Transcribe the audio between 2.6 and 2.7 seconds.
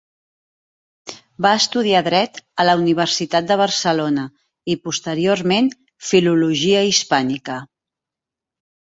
a